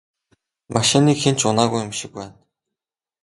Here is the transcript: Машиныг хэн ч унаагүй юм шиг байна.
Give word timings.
Машиныг 0.73 1.17
хэн 1.21 1.35
ч 1.39 1.41
унаагүй 1.49 1.81
юм 1.87 1.91
шиг 1.99 2.11
байна. 2.19 2.35